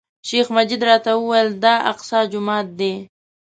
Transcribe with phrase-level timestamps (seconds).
[0.27, 2.93] شیخ مجید راته وویل، دا الاقصی جومات دی.